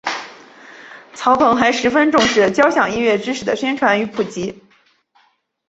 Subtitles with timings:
[1.13, 4.63] 曹鹏还十分重视交响音乐知识的宣传与普及。